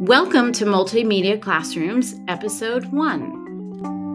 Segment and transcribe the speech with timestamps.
[0.00, 4.05] Welcome to Multimedia Classrooms, Episode 1.